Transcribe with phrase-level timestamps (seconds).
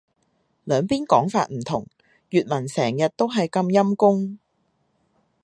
[0.63, 1.85] 兩邊講法唔同。
[2.31, 4.39] 粵文成日都係咁陰功